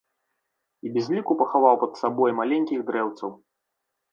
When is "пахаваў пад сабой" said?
1.41-2.35